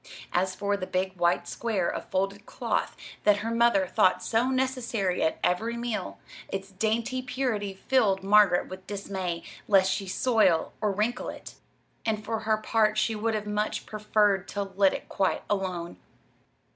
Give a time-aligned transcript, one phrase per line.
[0.33, 5.21] As for the big white square of folded cloth that her mother thought so necessary
[5.21, 6.17] at every meal
[6.49, 11.53] its dainty purity filled Margaret with dismay lest she soil or wrinkle it;
[12.03, 15.97] and for her part she would have much preferred to let it quite alone.